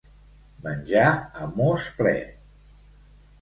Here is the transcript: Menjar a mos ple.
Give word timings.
Menjar 0.67 1.03
a 1.43 1.49
mos 1.59 1.85
ple. 1.99 2.15